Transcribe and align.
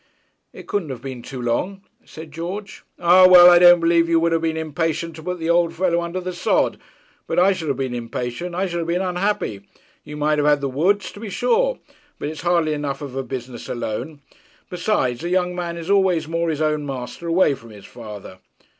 'It 0.51 0.65
couldn't 0.67 0.89
have 0.89 1.03
been 1.03 1.21
too 1.21 1.39
long,' 1.39 1.83
said 2.03 2.31
George. 2.31 2.83
'Ah 2.97 3.27
well, 3.27 3.47
I 3.51 3.59
don't 3.59 3.79
believe 3.79 4.09
you 4.09 4.19
would 4.19 4.31
have 4.31 4.41
been 4.41 4.57
impatient 4.57 5.15
to 5.15 5.21
put 5.21 5.37
the 5.37 5.51
old 5.51 5.75
fellow 5.75 6.01
under 6.01 6.19
the 6.19 6.33
sod. 6.33 6.79
But 7.27 7.37
I 7.37 7.53
should 7.53 7.67
have 7.67 7.77
been 7.77 7.93
impatient, 7.93 8.55
I 8.55 8.65
should 8.65 8.79
have 8.79 8.87
been 8.87 9.03
unhappy. 9.03 9.61
You 10.03 10.17
might 10.17 10.39
have 10.39 10.47
had 10.47 10.59
the 10.59 10.69
woods, 10.69 11.11
to 11.11 11.19
be 11.19 11.29
sure; 11.29 11.77
but 12.17 12.29
it's 12.29 12.41
hardly 12.41 12.73
enough 12.73 13.03
of 13.03 13.15
a 13.15 13.21
business 13.21 13.69
alone. 13.69 14.21
Besides, 14.71 15.23
a 15.23 15.29
young 15.29 15.53
man 15.55 15.77
is 15.77 15.87
always 15.91 16.27
more 16.27 16.49
his 16.49 16.61
own 16.63 16.83
master 16.83 17.27
away 17.27 17.53
from 17.53 17.69
his 17.69 17.85
father. 17.85 18.39